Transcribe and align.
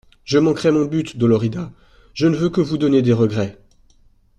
Je 0.23 0.39
manquerais 0.39 0.71
mon 0.71 0.85
but, 0.85 1.15
Dolorida; 1.17 1.71
je 2.15 2.25
ne 2.25 2.35
veux 2.35 2.49
que 2.49 2.59
vous 2.59 2.79
donner 2.79 3.03
des 3.03 3.13
regrets. 3.13 3.59